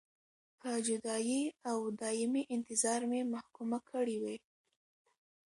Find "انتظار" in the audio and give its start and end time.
2.55-3.01